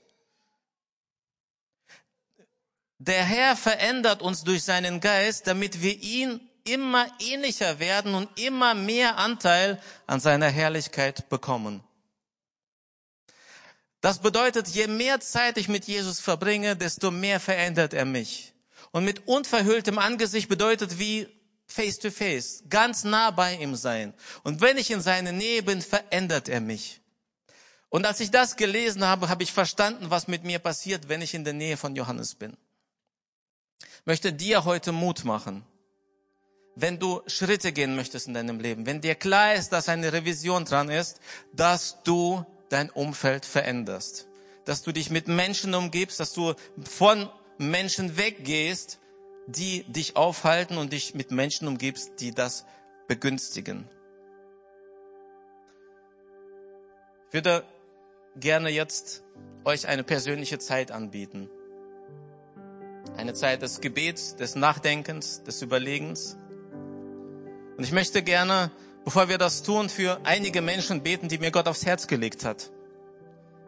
[2.97, 8.75] Der Herr verändert uns durch seinen Geist, damit wir ihn immer ähnlicher werden und immer
[8.75, 11.83] mehr Anteil an seiner Herrlichkeit bekommen.
[14.01, 18.53] Das bedeutet, je mehr Zeit ich mit Jesus verbringe, desto mehr verändert er mich.
[18.91, 21.27] Und mit unverhülltem Angesicht bedeutet wie
[21.71, 24.13] face to face, ganz nah bei ihm sein.
[24.43, 27.01] Und wenn ich in seine Nähe bin, verändert er mich.
[27.89, 31.33] Und als ich das gelesen habe, habe ich verstanden, was mit mir passiert, wenn ich
[31.33, 32.55] in der Nähe von Johannes bin
[34.05, 35.63] möchte dir heute Mut machen.
[36.75, 40.65] Wenn du Schritte gehen möchtest in deinem Leben, wenn dir klar ist, dass eine Revision
[40.65, 41.19] dran ist,
[41.53, 44.27] dass du dein Umfeld veränderst,
[44.65, 46.53] dass du dich mit Menschen umgibst, dass du
[46.83, 48.99] von Menschen weggehst,
[49.47, 52.65] die dich aufhalten und dich mit Menschen umgibst, die das
[53.07, 53.89] begünstigen.
[57.29, 57.63] Ich würde
[58.35, 59.23] gerne jetzt
[59.63, 61.49] euch eine persönliche Zeit anbieten.
[63.17, 66.37] Eine Zeit des Gebets, des Nachdenkens, des Überlegens.
[67.77, 68.71] Und ich möchte gerne,
[69.03, 72.71] bevor wir das tun, für einige Menschen beten, die mir Gott aufs Herz gelegt hat.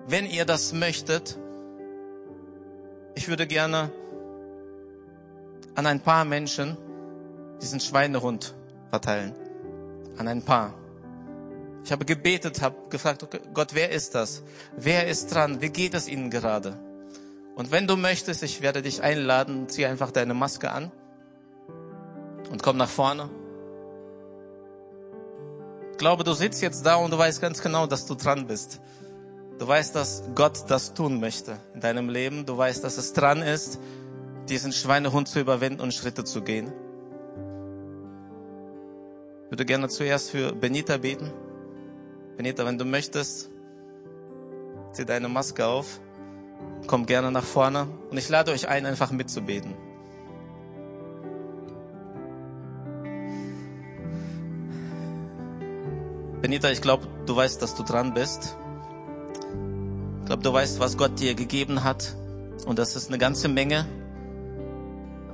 [0.08, 1.38] Wenn ihr das möchtet,
[3.16, 3.92] ich würde gerne
[5.76, 6.78] an ein paar Menschen
[7.62, 8.54] diesen Schweinehund
[8.90, 9.34] verteilen.
[10.18, 10.74] An ein paar.
[11.84, 14.44] Ich habe gebetet, habe gefragt, Gott, wer ist das?
[14.78, 15.62] Wer ist dran?
[15.62, 16.80] Wie geht es Ihnen gerade?
[17.56, 20.92] Und wenn du möchtest, ich werde dich einladen, zieh einfach deine Maske an
[22.50, 23.30] und komm nach vorne.
[25.92, 28.80] Ich glaube, du sitzt jetzt da und du weißt ganz genau, dass du dran bist.
[29.60, 32.46] Du weißt, dass Gott das tun möchte in deinem Leben.
[32.46, 33.80] Du weißt, dass es dran ist,
[34.50, 36.72] diesen Schweinehund zu überwinden und Schritte zu gehen.
[39.46, 41.32] Ich würde gerne zuerst für Benita beten.
[42.38, 43.50] Benita, wenn du möchtest,
[44.92, 46.00] zieh deine Maske auf.
[46.88, 49.76] Kommt gerne nach vorne und ich lade euch ein, einfach mitzubeten.
[56.42, 58.58] Benita, ich glaube, du weißt, dass du dran bist.
[60.20, 62.18] Ich glaube, du weißt, was Gott dir gegeben hat.
[62.66, 63.86] Und das ist eine ganze Menge.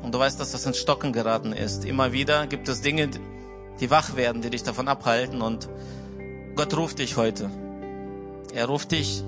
[0.02, 1.86] Und du weißt, dass das ins Stocken geraten ist.
[1.86, 3.10] Immer wieder gibt es Dinge,
[3.80, 5.42] die wach werden, die dich davon abhalten.
[5.42, 5.70] Und
[6.56, 7.50] Gott ruft dich heute.
[8.54, 9.24] Er ruft dich,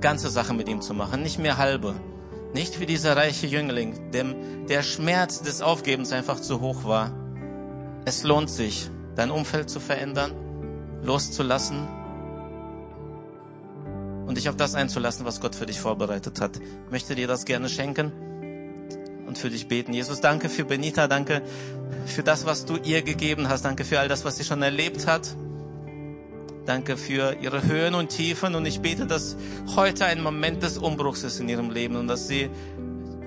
[0.00, 1.94] ganze Sache mit ihm zu machen, nicht mehr halbe.
[2.54, 7.12] Nicht wie dieser reiche Jüngling, dem der Schmerz des Aufgebens einfach zu hoch war.
[8.04, 10.32] Es lohnt sich, dein Umfeld zu verändern,
[11.02, 11.88] loszulassen
[14.26, 16.56] und dich auf das einzulassen, was Gott für dich vorbereitet hat.
[16.56, 18.12] Ich möchte dir das gerne schenken
[19.34, 19.92] und für dich beten.
[19.92, 21.42] Jesus, danke für Benita, danke
[22.06, 25.08] für das, was du ihr gegeben hast, danke für all das, was sie schon erlebt
[25.08, 25.34] hat.
[26.66, 29.36] Danke für ihre Höhen und Tiefen und ich bete, dass
[29.74, 32.48] heute ein Moment des Umbruchs ist in ihrem Leben und dass sie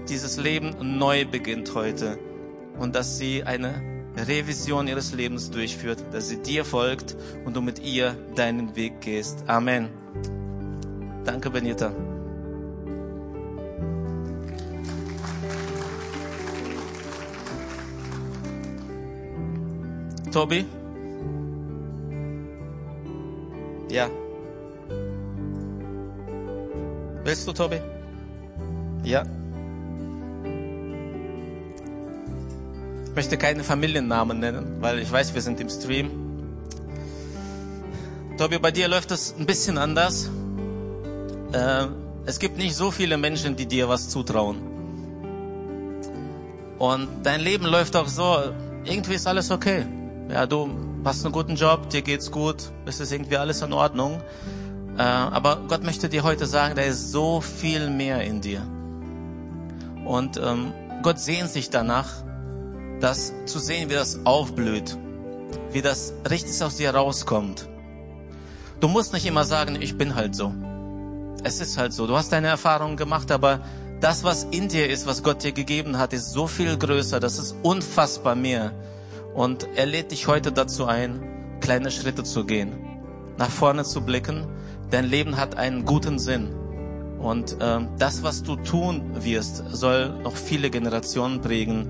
[0.08, 2.18] dieses Leben neu beginnt heute
[2.80, 3.82] und dass sie eine
[4.16, 9.44] Revision ihres Lebens durchführt, dass sie dir folgt und du mit ihr deinen Weg gehst.
[9.48, 9.90] Amen.
[11.26, 11.94] Danke, Benita.
[20.38, 20.64] Tobi?
[23.90, 24.08] Ja.
[27.24, 27.82] Willst du, Tobi?
[29.04, 29.24] Ja.
[33.04, 36.12] Ich möchte keine Familiennamen nennen, weil ich weiß, wir sind im Stream.
[38.38, 40.30] Tobi, bei dir läuft es ein bisschen anders.
[41.52, 41.88] Äh,
[42.28, 44.58] es gibt nicht so viele Menschen, die dir was zutrauen.
[46.78, 48.54] Und dein Leben läuft auch so,
[48.86, 49.88] irgendwie ist alles okay.
[50.30, 50.70] Ja, du
[51.06, 54.22] hast einen guten Job, dir geht's gut, es ist irgendwie alles in Ordnung.
[54.98, 58.62] Äh, aber Gott möchte dir heute sagen, da ist so viel mehr in dir.
[60.06, 62.10] Und ähm, Gott sehnt sich danach,
[63.00, 64.98] das zu sehen, wie das aufblüht,
[65.72, 67.70] wie das richtig aus dir rauskommt.
[68.80, 70.54] Du musst nicht immer sagen, ich bin halt so.
[71.44, 72.06] Es ist halt so.
[72.06, 73.62] Du hast deine Erfahrungen gemacht, aber
[74.02, 77.20] das, was in dir ist, was Gott dir gegeben hat, ist so viel größer.
[77.20, 78.74] Das ist unfassbar mehr.
[79.38, 82.72] Und er lädt dich heute dazu ein, kleine Schritte zu gehen,
[83.38, 84.48] nach vorne zu blicken.
[84.90, 86.56] Dein Leben hat einen guten Sinn.
[87.20, 91.88] Und äh, das, was du tun wirst, soll noch viele Generationen prägen.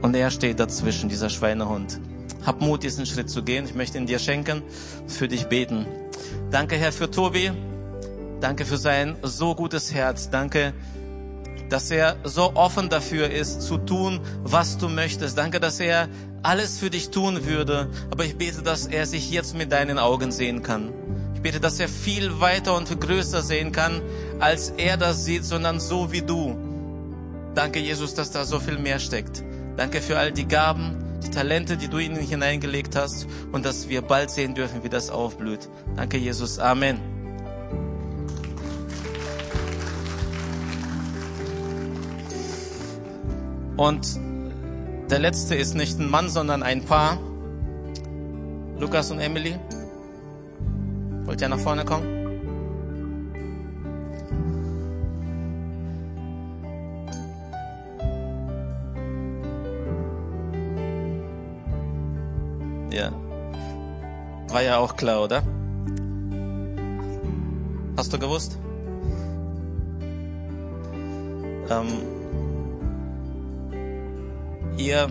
[0.00, 2.00] Und er steht dazwischen, dieser Schweinehund.
[2.46, 3.66] Hab Mut, diesen Schritt zu gehen.
[3.66, 4.62] Ich möchte ihn dir schenken,
[5.06, 5.84] für dich beten.
[6.50, 7.50] Danke, Herr, für Tobi.
[8.40, 10.30] Danke für sein so gutes Herz.
[10.30, 10.72] Danke,
[11.68, 15.36] dass er so offen dafür ist, zu tun, was du möchtest.
[15.36, 16.08] Danke, dass er
[16.42, 17.88] alles für dich tun würde.
[18.10, 20.92] Aber ich bete, dass er sich jetzt mit deinen Augen sehen kann.
[21.34, 24.00] Ich bete, dass er viel weiter und größer sehen kann,
[24.38, 26.56] als er das sieht, sondern so wie du.
[27.54, 29.42] Danke, Jesus, dass da so viel mehr steckt.
[29.76, 33.88] Danke für all die Gaben, die Talente, die du in ihn hineingelegt hast und dass
[33.88, 35.68] wir bald sehen dürfen, wie das aufblüht.
[35.96, 36.58] Danke, Jesus.
[36.58, 37.15] Amen.
[43.76, 44.18] Und
[45.10, 47.18] der letzte ist nicht ein Mann, sondern ein Paar.
[48.78, 49.58] Lukas und Emily.
[51.24, 52.16] Wollt ihr nach vorne kommen?
[62.90, 63.12] Ja.
[64.48, 65.42] War ja auch klar, oder?
[67.96, 68.58] Hast du gewusst?
[71.68, 72.15] Ähm,
[74.76, 75.08] Ihr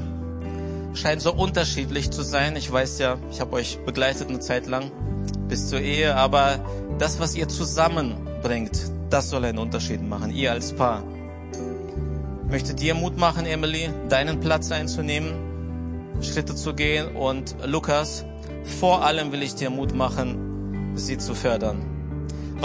[0.93, 2.55] scheint so unterschiedlich zu sein.
[2.55, 4.91] Ich weiß ja, ich habe euch begleitet eine Zeit lang
[5.47, 6.59] bis zur Ehe, aber
[6.97, 11.03] das, was ihr zusammenbringt, das soll einen Unterschied machen, ihr als Paar.
[12.45, 15.33] Ich möchte dir Mut machen, Emily, deinen Platz einzunehmen,
[16.21, 18.25] Schritte zu gehen und Lukas,
[18.79, 21.94] vor allem will ich dir Mut machen, sie zu fördern.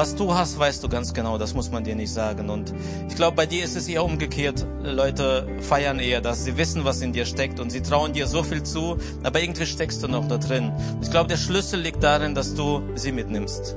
[0.00, 2.48] Was du hast, weißt du ganz genau, das muss man dir nicht sagen.
[2.48, 2.72] Und
[3.10, 4.66] ich glaube, bei dir ist es eher umgekehrt.
[4.82, 8.42] Leute feiern eher, dass sie wissen, was in dir steckt und sie trauen dir so
[8.42, 10.72] viel zu, aber irgendwie steckst du noch da drin.
[11.02, 13.76] Ich glaube, der Schlüssel liegt darin, dass du sie mitnimmst.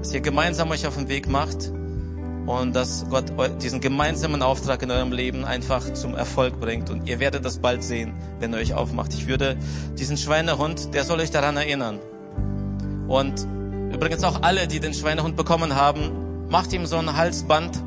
[0.00, 1.70] Dass ihr gemeinsam euch auf den Weg macht
[2.46, 3.26] und dass Gott
[3.62, 6.90] diesen gemeinsamen Auftrag in eurem Leben einfach zum Erfolg bringt.
[6.90, 9.14] Und ihr werdet das bald sehen, wenn ihr euch aufmacht.
[9.14, 9.56] Ich würde
[9.96, 12.00] diesen Schweinehund, der soll euch daran erinnern.
[13.06, 13.46] Und
[13.92, 17.82] Übrigens auch alle, die den Schweinehund bekommen haben, macht ihm so ein Halsband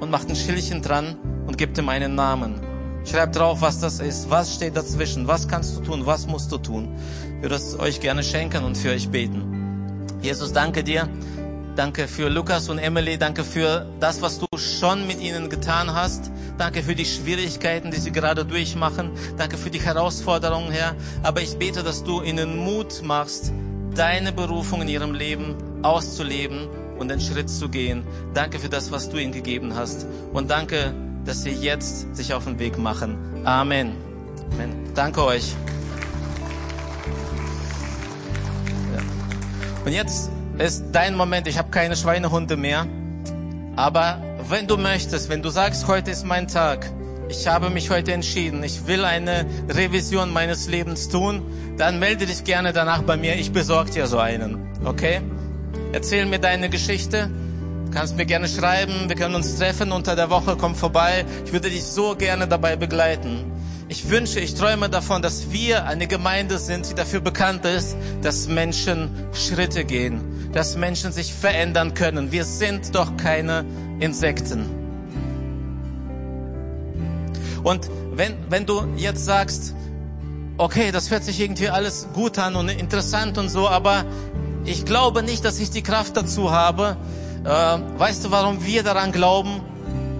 [0.00, 1.16] und macht ein Schildchen dran
[1.46, 2.60] und gibt ihm einen Namen.
[3.04, 6.58] Schreibt drauf, was das ist, was steht dazwischen, was kannst du tun, was musst du
[6.58, 6.94] tun.
[7.36, 10.06] Ich würde es euch gerne schenken und für euch beten.
[10.20, 11.08] Jesus, danke dir.
[11.74, 13.16] Danke für Lukas und Emily.
[13.16, 16.30] Danke für das, was du schon mit ihnen getan hast.
[16.58, 19.10] Danke für die Schwierigkeiten, die sie gerade durchmachen.
[19.38, 20.94] Danke für die Herausforderungen, Herr.
[21.22, 23.52] Aber ich bete, dass du ihnen Mut machst,
[23.94, 26.68] deine Berufung in ihrem Leben auszuleben
[26.98, 28.04] und den Schritt zu gehen.
[28.34, 30.06] Danke für das, was du ihnen gegeben hast.
[30.32, 33.16] Und danke, dass sie jetzt sich auf den Weg machen.
[33.44, 33.96] Amen.
[34.52, 34.74] Amen.
[34.94, 35.54] Danke euch.
[38.94, 39.02] Ja.
[39.84, 41.46] Und jetzt ist dein Moment.
[41.48, 42.86] Ich habe keine Schweinehunde mehr.
[43.76, 46.90] Aber wenn du möchtest, wenn du sagst, heute ist mein Tag,
[47.28, 51.42] ich habe mich heute entschieden, ich will eine Revision meines Lebens tun,
[51.78, 53.36] dann melde dich gerne danach bei mir.
[53.36, 54.58] Ich besorge dir so einen.
[54.84, 55.20] Okay?
[55.92, 57.30] Erzähl mir deine Geschichte.
[57.86, 59.08] Du kannst mir gerne schreiben.
[59.08, 60.56] Wir können uns treffen unter der Woche.
[60.58, 61.24] Komm vorbei.
[61.44, 63.52] Ich würde dich so gerne dabei begleiten.
[63.88, 68.48] Ich wünsche, ich träume davon, dass wir eine Gemeinde sind, die dafür bekannt ist, dass
[68.48, 72.32] Menschen Schritte gehen, dass Menschen sich verändern können.
[72.32, 73.66] Wir sind doch keine
[74.00, 74.81] Insekten.
[77.62, 79.74] Und wenn, wenn du jetzt sagst,
[80.58, 84.04] okay, das hört sich irgendwie alles gut an und interessant und so, aber
[84.64, 86.96] ich glaube nicht, dass ich die Kraft dazu habe.
[87.44, 89.60] Äh, weißt du, warum wir daran glauben?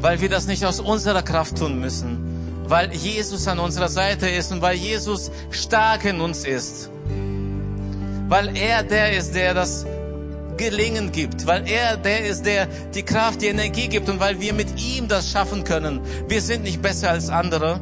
[0.00, 2.64] Weil wir das nicht aus unserer Kraft tun müssen.
[2.66, 6.90] Weil Jesus an unserer Seite ist und weil Jesus stark in uns ist.
[8.28, 9.86] Weil er der ist, der das
[10.62, 14.52] Gelingen gibt, weil er der ist, der die Kraft, die Energie gibt und weil wir
[14.52, 16.00] mit ihm das schaffen können.
[16.28, 17.80] Wir sind nicht besser als andere.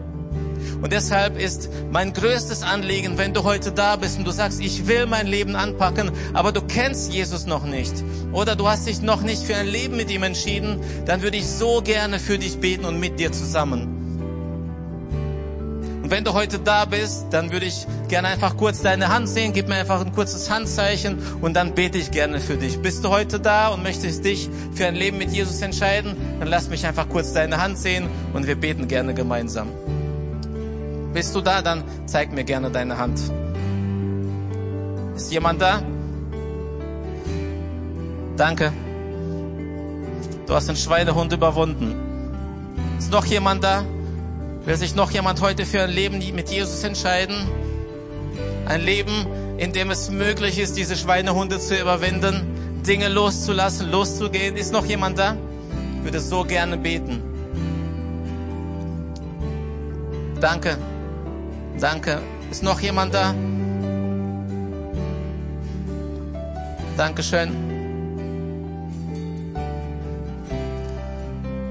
[0.80, 4.86] Und deshalb ist mein größtes Anliegen, wenn du heute da bist und du sagst, ich
[4.86, 7.92] will mein Leben anpacken, aber du kennst Jesus noch nicht
[8.32, 11.46] oder du hast dich noch nicht für ein Leben mit ihm entschieden, dann würde ich
[11.46, 13.99] so gerne für dich beten und mit dir zusammen.
[16.11, 19.52] Und wenn du heute da bist, dann würde ich gerne einfach kurz deine Hand sehen.
[19.52, 22.82] Gib mir einfach ein kurzes Handzeichen und dann bete ich gerne für dich.
[22.82, 26.16] Bist du heute da und möchtest dich für ein Leben mit Jesus entscheiden?
[26.40, 29.68] Dann lass mich einfach kurz deine Hand sehen und wir beten gerne gemeinsam.
[31.14, 31.62] Bist du da?
[31.62, 33.20] Dann zeig mir gerne deine Hand.
[35.14, 35.80] Ist jemand da?
[38.36, 38.72] Danke.
[40.48, 41.94] Du hast den Schweinehund überwunden.
[42.98, 43.84] Ist noch jemand da?
[44.70, 47.34] Will sich noch jemand heute für ein Leben mit Jesus entscheiden?
[48.66, 49.26] Ein Leben,
[49.58, 54.54] in dem es möglich ist, diese Schweinehunde zu überwinden, Dinge loszulassen, loszugehen.
[54.54, 55.36] Ist noch jemand da?
[55.96, 57.20] Ich würde so gerne beten.
[60.40, 60.78] Danke.
[61.80, 62.22] Danke.
[62.52, 63.34] Ist noch jemand da?
[66.96, 67.50] Dankeschön.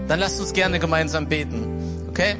[0.09, 1.65] Dann lasst uns gerne gemeinsam beten.
[2.09, 2.35] Okay?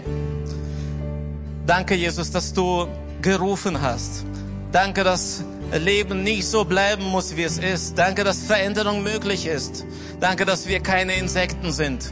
[1.70, 2.88] Danke, Jesus, dass du
[3.22, 4.26] gerufen hast.
[4.72, 7.95] Danke, dass Leben nicht so bleiben muss, wie es ist.
[7.95, 9.86] Danke, dass Veränderung möglich ist.
[10.20, 12.11] Danke, dass wir keine Insekten sind.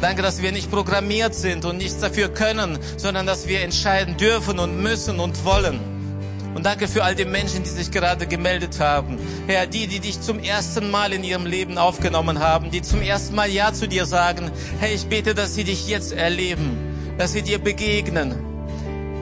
[0.00, 4.58] Danke, dass wir nicht programmiert sind und nichts dafür können, sondern dass wir entscheiden dürfen
[4.58, 5.78] und müssen und wollen.
[6.56, 9.16] Und danke für all die Menschen, die sich gerade gemeldet haben.
[9.46, 13.36] Herr, die, die dich zum ersten Mal in ihrem Leben aufgenommen haben, die zum ersten
[13.36, 14.50] Mal Ja zu dir sagen.
[14.80, 16.76] Herr, ich bete, dass sie dich jetzt erleben,
[17.16, 18.55] dass sie dir begegnen,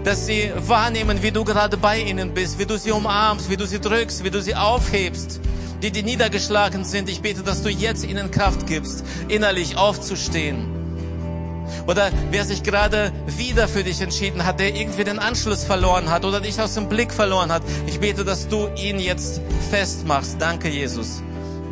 [0.04, 3.66] dass sie wahrnehmen, wie du gerade bei ihnen bist, wie du sie umarmst, wie du
[3.66, 5.40] sie drückst, wie du sie aufhebst.
[5.82, 10.66] Die, die niedergeschlagen sind, ich bete, dass du jetzt ihnen Kraft gibst, innerlich aufzustehen.
[11.86, 16.24] Oder wer sich gerade wieder für dich entschieden hat, der irgendwie den Anschluss verloren hat
[16.24, 19.40] oder dich aus dem Blick verloren hat, ich bete, dass du ihn jetzt
[19.70, 20.36] festmachst.
[20.38, 21.22] Danke, Jesus.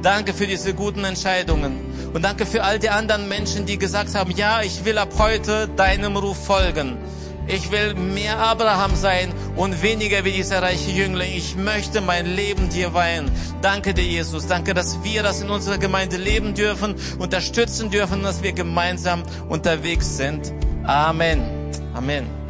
[0.03, 1.81] Danke für diese guten Entscheidungen.
[2.13, 5.69] Und danke für all die anderen Menschen, die gesagt haben, ja, ich will ab heute
[5.69, 6.99] deinem Ruf folgen.
[7.47, 11.33] Ich will mehr Abraham sein und weniger wie dieser reiche Jüngling.
[11.35, 13.31] Ich möchte mein Leben dir weihen.
[13.61, 14.47] Danke dir, Jesus.
[14.47, 20.17] Danke, dass wir das in unserer Gemeinde leben dürfen, unterstützen dürfen, dass wir gemeinsam unterwegs
[20.17, 20.53] sind.
[20.85, 21.43] Amen.
[21.95, 22.42] Amen.